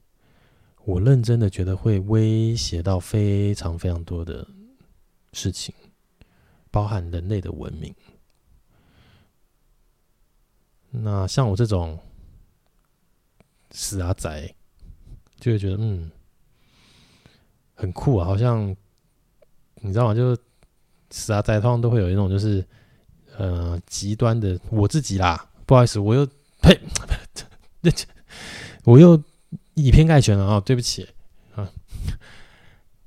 [0.84, 4.46] 我认真的觉得会威胁到非常非常多的。
[5.36, 5.74] 事情
[6.70, 7.92] 包含人类的文明。
[10.92, 11.98] 那像我这种
[13.72, 14.54] 死阿宅，
[15.40, 16.08] 就会觉得嗯
[17.74, 18.68] 很酷啊，好像
[19.80, 20.14] 你知道吗？
[20.14, 20.38] 就
[21.10, 22.64] 死阿宅通常都会有一种就是
[23.36, 26.24] 呃极端的我自己啦，不好意思，我又
[26.62, 26.80] 呸，
[28.84, 29.20] 我又
[29.74, 31.08] 以偏概全了啊，对不起。
[31.54, 31.70] 啊。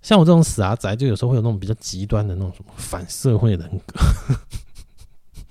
[0.01, 3.99] 像我这种死阿宅，就有时候会有那种比较极端的那种什么反社会人格，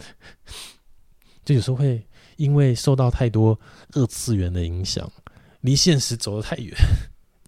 [1.44, 2.02] 就有时候会
[2.36, 3.58] 因为受到太多
[3.92, 5.12] 二次元的影响，
[5.60, 6.74] 离现实走得太远，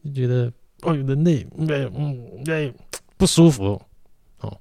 [0.04, 0.52] 就觉得
[0.83, 2.74] 哦，人类嗯嗯
[3.16, 3.81] 不舒服。
[4.40, 4.61] 哦，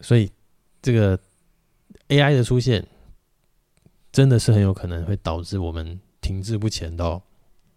[0.00, 0.30] 所以
[0.82, 1.18] 这个
[2.08, 2.86] AI 的出现，
[4.12, 6.00] 真的是很有可能会导致我们。
[6.22, 7.22] 停滞不前的哦，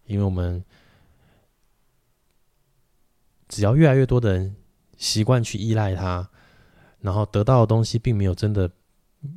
[0.05, 0.63] 因为我们
[3.47, 4.53] 只要越来越多的人
[4.97, 6.29] 习惯去依赖它，
[6.99, 8.69] 然后得到的东西并没有真的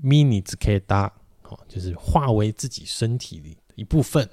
[0.03, 1.11] mini 只可以搭，
[1.45, 4.29] 哦，就是化为自己身体的一部分。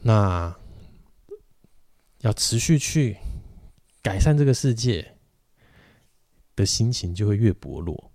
[0.00, 0.54] 那
[2.22, 3.16] 要持续去
[4.02, 5.16] 改善这个世界
[6.56, 8.10] 的心情就会越薄弱，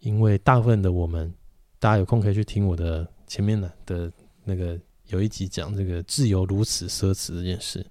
[0.00, 1.32] 因为大部分的我们。
[1.80, 7.86] 大家有空可以去听我的前面的的那个有一集讲这个自由如此奢侈这件事。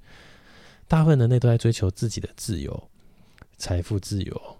[0.90, 2.90] 大部分人类都在追求自己的自由、
[3.56, 4.58] 财富自由、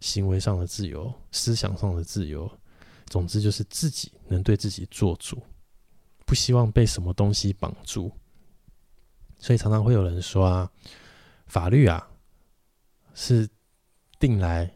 [0.00, 2.50] 行为上的自由、思想上的自由，
[3.08, 5.38] 总之就是自己能对自己做主，
[6.24, 8.10] 不希望被什么东西绑住。
[9.38, 10.72] 所以常常会有人说啊，
[11.48, 12.10] 法律啊
[13.12, 13.46] 是
[14.18, 14.72] 定来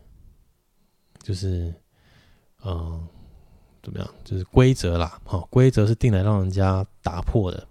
[1.22, 1.74] 就是
[2.64, 3.08] 嗯。
[3.80, 4.14] 怎么样？
[4.22, 7.66] 就是规则啦，好，规则是定来让人家打破的。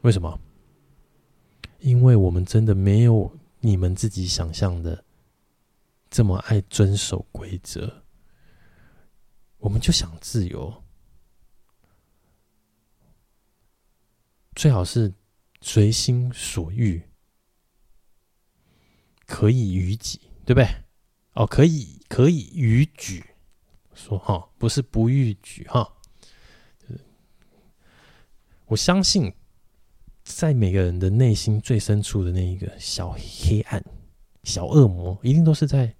[0.00, 0.40] 为什么？
[1.80, 5.04] 因为我们真的没有你们自己想象的
[6.08, 8.02] 这么爱遵守规则。
[9.58, 10.82] 我们就想自由，
[14.54, 15.12] 最好是
[15.60, 17.02] 随心所欲，
[19.26, 20.66] 可以于己，对不对？
[21.34, 23.24] 哦，可以，可以逾矩。
[23.92, 25.92] 说哈，不是不逾矩哈，
[28.64, 29.34] 我相信，
[30.24, 33.84] 在每个人的内心最深处的那一个小黑暗、
[34.42, 35.94] 小恶魔，一定都是在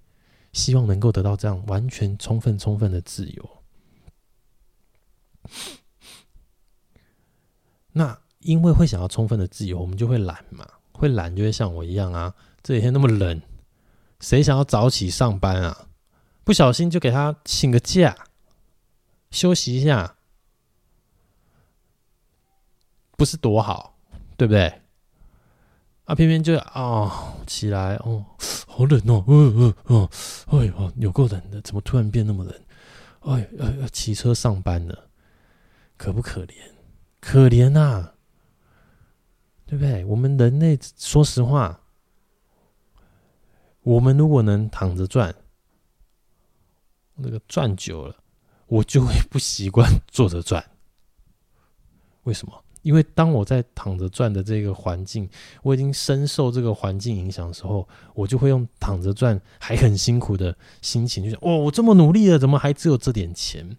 [0.51, 3.49] 希望能够得到这样完全、充分、充分的自由。
[7.91, 13.39] 那因为会想要充分的自由，我们就会懒嘛，会懒就会像我一样啊，这几天那么冷，
[14.21, 15.89] 谁想要早起上班啊？
[16.43, 18.15] 不小心就给他请个假，
[19.29, 20.15] 休息一下，
[23.15, 23.97] 不是多好，
[24.35, 24.81] 对不对？
[26.05, 28.25] 啊，偏偏就啊、起来哦，
[28.67, 30.09] 好冷哦，嗯嗯嗯，
[30.47, 32.53] 哎呦，有够冷的，怎么突然变那么冷？
[33.21, 35.09] 哎，要要骑车上班了，
[35.95, 36.55] 可不可怜？
[37.21, 38.13] 可怜呐、啊，
[39.67, 40.03] 对不对？
[40.05, 41.81] 我们人类，说实话，
[43.83, 45.33] 我们如果能躺着赚。
[47.15, 48.15] 那个转久了，
[48.67, 50.63] 我就会不习惯坐着转。
[52.23, 52.53] 为什么？
[52.83, 55.29] 因为当我在躺着转的这个环境，
[55.61, 63.77] 我已经深受这个环境影响的时候，我就会用躺着转还很辛苦的心情，就想：哦，我这么努力了，怎么还只有这点钱？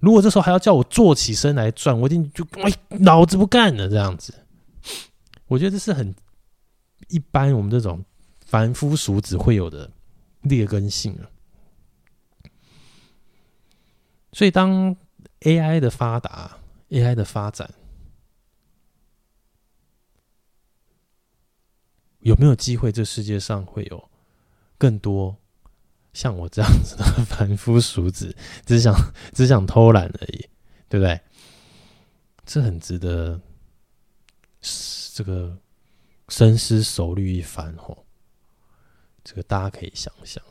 [0.00, 4.34] 如果这时候还要叫我坐起身来转，我一定就哎，脑子不干了这样子。
[5.46, 6.12] 我觉得这是很
[7.06, 8.04] 一般，我们这种
[8.44, 9.88] 凡夫俗子会有的
[10.42, 11.30] 劣根性啊。
[14.36, 14.94] 所以，当
[15.40, 16.58] AI 的发达、
[16.90, 17.72] AI 的发展，
[22.18, 22.92] 有没有机会？
[22.92, 24.10] 这世界上会有
[24.76, 25.38] 更多
[26.12, 28.94] 像我这样子的凡夫俗子，只想
[29.32, 30.46] 只想偷懒而已，
[30.90, 31.18] 对不对？
[32.44, 33.40] 这很值得
[35.14, 35.56] 这个
[36.28, 38.04] 深思熟虑一番哦。
[39.24, 40.44] 这个大家可以想想。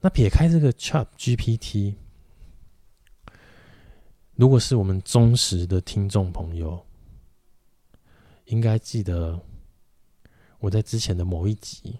[0.00, 1.94] 那撇开这个 Chat GPT，
[4.34, 6.86] 如果是我们忠实的听众朋友，
[8.46, 9.38] 应该记得
[10.58, 11.98] 我在之前的某一集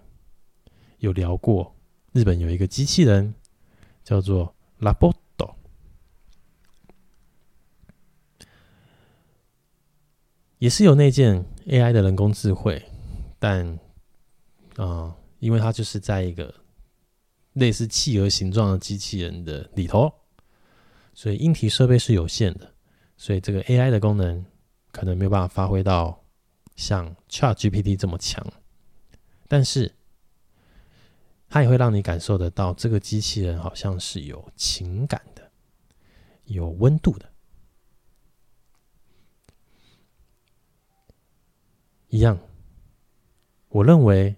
[0.98, 1.74] 有聊过，
[2.12, 3.34] 日本有一个机器人
[4.03, 5.57] 叫做 l a b o t o
[10.59, 12.82] 也是有那件 AI 的人工智慧，
[13.38, 13.78] 但
[14.76, 16.55] 啊、因为它就是在一个
[17.55, 20.12] 类似企鹅形状的机器人的里头，
[21.12, 22.74] 所以硬体设备是有限的，
[23.16, 24.44] 所以这个 AI 的功能
[24.92, 26.24] 可能没有办法发挥到
[26.76, 28.46] 像 ChatGPT 这么强，
[29.48, 29.94] 但是
[31.48, 35.51] 它也会让你感受得到这个机器人好像是有情感的、
[36.44, 37.28] 有温度的。
[42.09, 42.38] 一样，
[43.68, 44.36] 我认为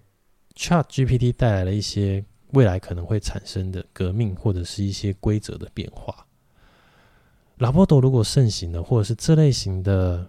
[0.55, 2.23] ChatGPT 带来了一些
[2.53, 6.25] 未来可能会产生的革命，或者是一些规则的变化。
[7.59, 10.27] Roboto 如果盛行的，或者是这类型的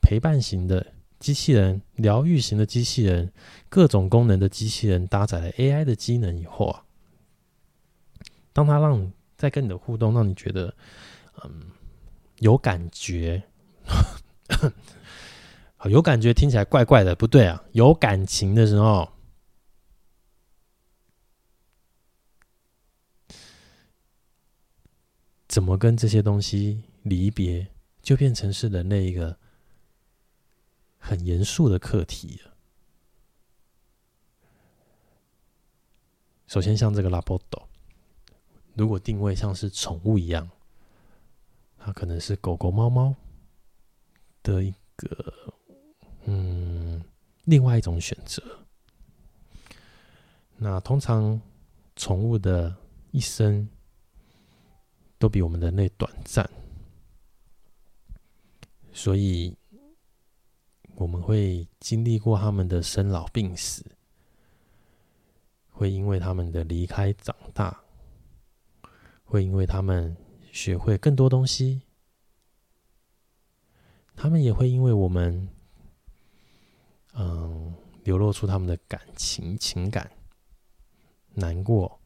[0.00, 0.84] 陪伴型的
[1.20, 3.32] 机器人、疗愈型的机器人、
[3.68, 6.82] 各种功能的机器人，搭载了 AI 的机能以后啊，
[8.52, 10.74] 当它让在跟你的互动，让你觉得
[11.44, 11.70] 嗯
[12.40, 13.42] 有感觉。
[15.90, 17.62] 有感觉听起来怪怪的，不对啊！
[17.72, 19.06] 有感情的时候，
[25.54, 27.64] 怎么跟这些东西离别，
[28.02, 29.38] 就变成是人类一个
[30.98, 32.40] 很严肃的课题。
[36.48, 37.68] 首先，像这个拉波多，
[38.74, 40.50] 如果定位像是宠物一样，
[41.78, 43.14] 它可能是狗狗、猫猫
[44.42, 45.54] 的一个。
[46.24, 47.00] 嗯，
[47.44, 48.42] 另外一种选择。
[50.56, 51.40] 那通常
[51.94, 52.74] 宠物的
[53.12, 53.68] 一生
[55.24, 56.46] 都比我们人类短暂，
[58.92, 59.56] 所以
[60.96, 63.82] 我们会经历过他们的生老病死，
[65.70, 67.82] 会因为他们的离开长大，
[69.24, 70.14] 会因为他们
[70.52, 71.80] 学会更多东西，
[74.14, 75.48] 他们也会因为我们。
[77.14, 77.72] 嗯，
[78.02, 80.10] 流露出他们的感情、情感，
[81.32, 81.98] 难过、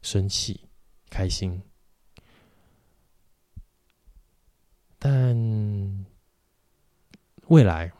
[0.00, 0.68] 生气、
[1.10, 1.60] 开心。
[5.04, 6.06] 但
[7.48, 7.90] 未来，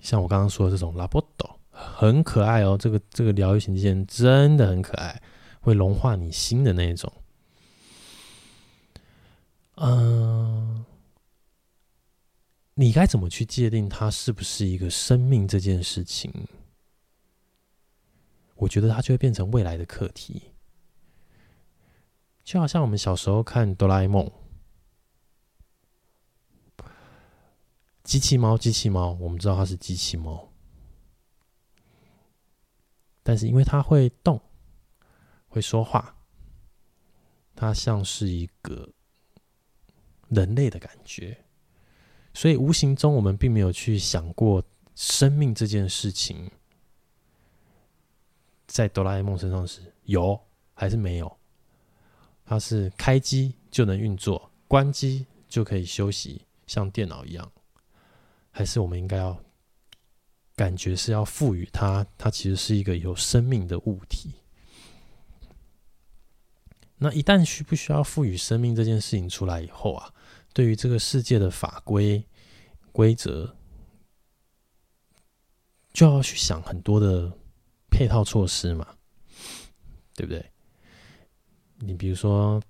[0.00, 2.76] 像我刚刚说的这种拉波多，很可爱哦。
[2.76, 5.22] 这个这个疗愈型机器人真的很可爱，
[5.60, 7.12] 会融化你心的那一种。
[9.76, 10.84] 嗯。
[12.74, 16.32] 你该怎么去界定它是不是一个生命这件事情？
[18.56, 20.42] 我觉得它就会变成未来的课题。
[22.48, 24.32] 就好像我们小时候看哆啦 A 梦，
[28.02, 30.48] 机器猫，机器猫，我们知道它是机器猫，
[33.22, 34.40] 但是因为它会动，
[35.48, 36.16] 会说话，
[37.54, 38.88] 它像是一个
[40.28, 41.44] 人类的感觉。
[42.32, 46.50] 所以无形中，我们并没有去想过生命这件事情，
[48.66, 50.40] 在哆啦 A 梦身上是有
[50.72, 51.37] 还是没有？
[52.48, 57.52] 它是开机就能运作，关机就可以休息，像电脑一样，
[58.50, 59.38] 还是我们应该要
[60.56, 64.32] 感觉是要赋予它，它其实是一个有生命的物体。
[66.96, 70.10] 那一旦需不需要赋予生命这件事情出来以后啊？
[70.54, 72.24] 对于这个世界的法规
[72.92, 73.54] 规则，
[75.92, 77.30] 就要去想很多的
[77.90, 78.96] 配套措施嘛，
[80.14, 80.50] 对不对？
[81.80, 82.60] 你比如说，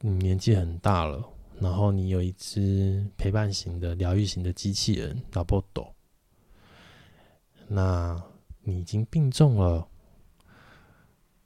[0.00, 1.28] 你年纪很大了，
[1.60, 5.94] 然后你有一只陪伴型的、疗愈型的机器人拉波多，
[7.66, 8.22] 那
[8.60, 9.88] 你已经病重了，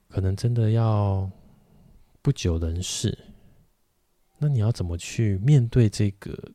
[0.07, 1.29] 可能真的要
[2.21, 3.17] 不久人世。
[4.37, 6.51] 那你要怎么去面对这个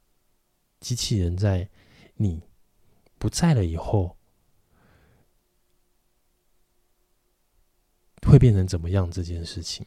[0.78, 1.68] 机器人在
[2.14, 2.40] 你
[3.18, 4.16] 不在了以后
[8.24, 9.84] 会变成怎么样这件事情？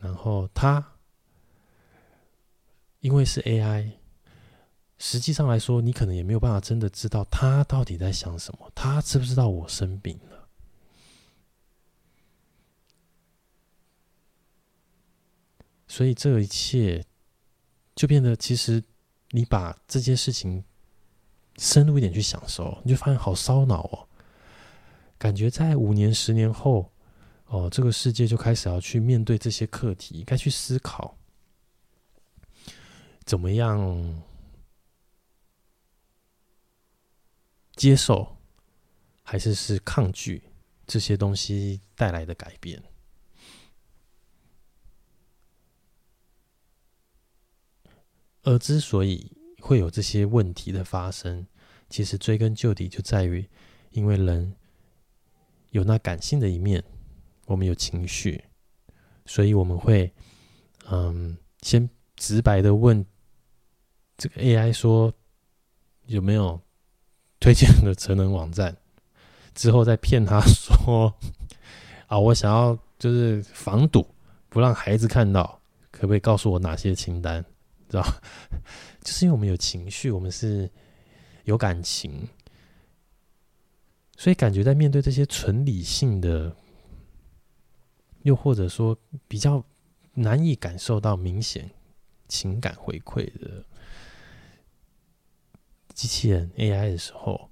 [0.00, 0.94] 然后它
[3.00, 3.92] 因为是 AI，
[4.98, 10.48] 实际上来说，你可能也没有办法真的知道它到底在想什么，它知不知道我生病了？
[15.86, 17.04] 所以这一切
[17.94, 18.82] 就变得，其实
[19.30, 20.64] 你把这件事情
[21.56, 24.08] 深入一点去享受，你就发现好烧脑哦。
[25.18, 26.92] 感觉在五年、十年后，
[27.50, 31.18] 哦，这个世界就开始要去面对这些课题，该去思考
[33.24, 34.22] 怎么样
[37.74, 38.36] 接受，
[39.24, 40.44] 还是是抗拒
[40.86, 42.80] 这些东西带来的改变。
[48.42, 51.44] 而之所以会有这些问题的发生，
[51.88, 53.50] 其实追根究底就在于，
[53.90, 54.54] 因为人
[55.70, 56.84] 有那感性的一面。
[57.52, 58.44] 我们有情绪，
[59.26, 60.12] 所以我们会，
[60.88, 63.04] 嗯，先直白的问
[64.16, 65.12] 这个 AI 说
[66.06, 66.60] 有没有
[67.40, 68.76] 推荐的成人网站，
[69.52, 71.12] 之后再骗他说
[72.06, 74.06] 啊，我想要就是防堵，
[74.48, 77.44] 不让孩子看到，可不可以告诉我哪些清单？
[77.88, 78.04] 知道？
[79.02, 80.70] 就是因为我们有情绪，我们是
[81.46, 82.28] 有感情，
[84.16, 86.54] 所以感觉在面对这些纯理性的。
[88.22, 88.96] 又或者说，
[89.26, 89.64] 比较
[90.14, 91.70] 难以感受到明显
[92.28, 93.64] 情感回馈的
[95.94, 97.50] 机器人 AI 的时候，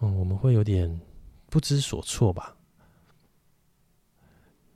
[0.00, 1.00] 嗯，我们会有点
[1.48, 2.56] 不知所措吧。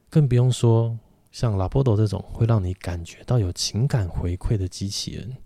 [0.08, 0.98] 更不用说
[1.30, 5.36] 像 Laporte 这种会让你感觉到有情感回馈的机器人，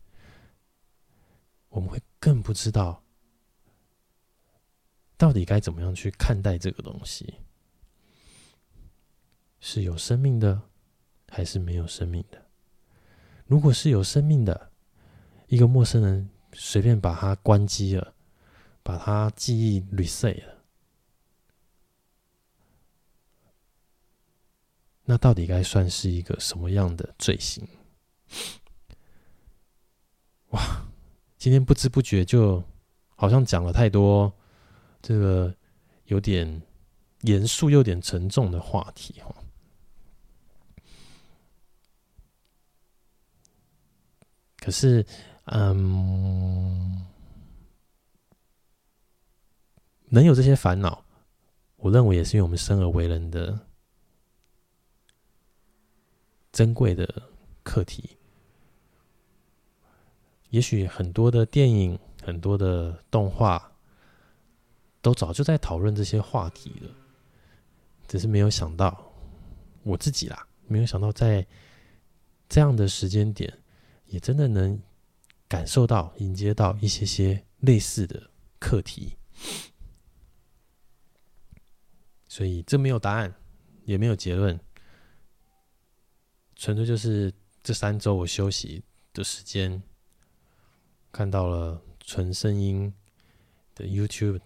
[1.69, 3.03] 我们会更不知道
[5.17, 7.35] 到底该怎么样去看待这个东西。
[9.61, 10.63] 是有生命的，
[11.29, 12.47] 还是没有生命的？
[13.47, 14.71] 如果是有生命的，
[15.49, 18.15] 一个陌生人随便把它关机了，
[18.83, 20.65] 把它记忆 reset 了，
[25.05, 27.69] 那到底该算是一个什么样的罪行？
[30.51, 30.87] 哇，
[31.37, 32.63] 今天不知不觉就
[33.17, 34.33] 好像讲了太多
[35.03, 35.55] 这个
[36.07, 36.63] 有点
[37.23, 39.35] 严肃又点沉重的话题哈。
[44.61, 45.05] 可是，
[45.45, 47.07] 嗯，
[50.11, 51.03] 能有这些烦恼，
[51.77, 53.59] 我认为也是因为我们生而为人的
[56.53, 57.23] 珍贵的
[57.63, 58.19] 课题。
[60.51, 63.73] 也许很多的电影、很多的动画，
[65.01, 66.91] 都早就在讨论这些话题了，
[68.07, 69.11] 只是没有想到
[69.85, 71.47] 我自己啦，没有想到在
[72.49, 73.57] 这样的时间点。
[74.11, 74.83] 也真的能
[75.49, 79.17] 感受到、迎接到一些些类似的课题，
[82.27, 83.33] 所以这没有答案，
[83.85, 84.59] 也没有结论，
[86.57, 87.33] 纯粹就是
[87.63, 88.83] 这三周我休息
[89.13, 89.81] 的时间，
[91.13, 92.93] 看到了纯声音
[93.77, 94.41] 的 YouTube，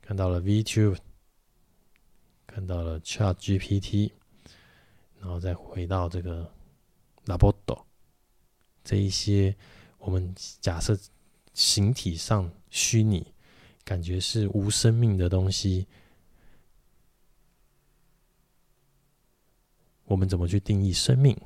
[0.00, 0.98] 看到了 VTube，
[2.44, 4.10] 看到了 ChatGPT，
[5.20, 6.52] 然后再回到这个
[7.26, 7.84] Laporte。
[8.86, 9.52] 这一些
[9.98, 10.96] 我们假设
[11.52, 13.26] 形体上虚拟，
[13.84, 15.88] 感觉是无生命的东西，
[20.04, 21.36] 我们怎么去定义生命？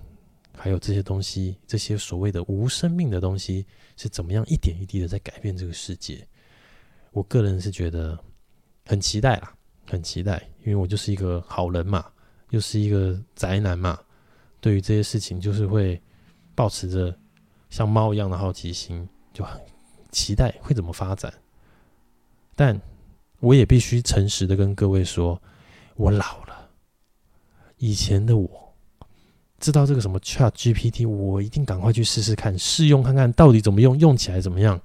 [0.53, 3.64] 还有这些东西，这些所谓的无生命的东西
[3.97, 6.28] 是怎么样一点一滴的在改变这个世界？
[7.12, 8.22] 我个人是觉得
[8.84, 12.12] 很期待啦，很期待，因为我就是一个好人嘛，
[12.51, 13.99] 又是一个宅男嘛，
[14.61, 15.99] 对于这些事情就是会
[16.55, 17.18] 保持着。
[17.71, 19.59] 像猫一样的好奇心，就很
[20.11, 21.33] 期待会怎么发展。
[22.55, 22.79] 但
[23.39, 25.41] 我也必须诚实的跟各位说，
[25.97, 26.68] 我老了。
[27.79, 28.75] 以前的我
[29.59, 34.79] 知道这个什么 Chat GPT，我一定赶快去试试看，试用看看到底怎么用，用起来怎么样。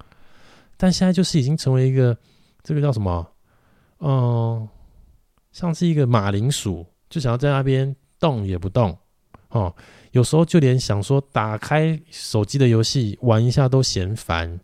[0.78, 2.18] 但现在就是已经成为一个
[2.64, 3.28] 这个叫什么，
[4.00, 4.68] 嗯，
[5.52, 8.98] 像是一个马铃薯，就想要在那边动也不动，
[9.60, 9.76] 哦。
[10.12, 14.60] 有时候就连想说打开手机的游戏玩一下都嫌烦，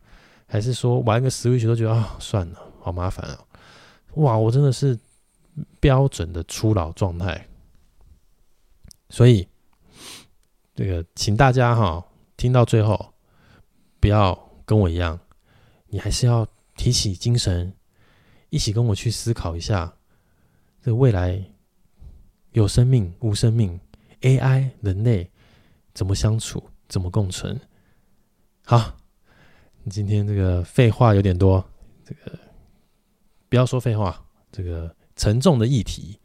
[0.45, 3.37] 还是说玩个 Switch 都觉得啊、算了，好麻烦啊！
[4.15, 4.97] 哇，我真的是
[5.79, 7.47] 标准的初老状态。
[9.09, 9.45] 所以
[10.73, 12.05] 这个请大家哈
[12.37, 13.13] 听到最后，
[13.99, 15.19] 不要跟我一样，
[15.87, 17.73] 你还是要提起精神，
[18.49, 19.93] 一起跟我去思考一下，
[20.81, 21.43] 这未来
[22.53, 23.77] 有生命无生命
[24.21, 25.29] ，AI 人类。
[25.93, 26.69] 怎么相处？
[26.87, 27.59] 怎么共存？
[28.63, 28.95] 好，
[29.89, 31.69] 今天这个废话有点多，
[32.05, 32.39] 这个
[33.49, 34.25] 不要说废话。
[34.53, 36.17] 这个沉重的议题、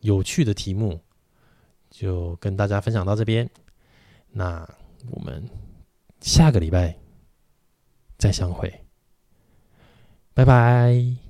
[0.00, 1.00] 有趣的题目，
[1.88, 3.48] 就跟大家分享到这边。
[4.32, 4.68] 那
[5.12, 5.48] 我们
[6.20, 6.98] 下个礼拜
[8.18, 8.84] 再相会，
[10.34, 11.25] 拜拜。